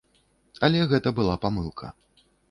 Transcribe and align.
Але 0.67 0.79
гэта 0.93 1.13
была 1.19 1.35
памылка. 1.43 1.91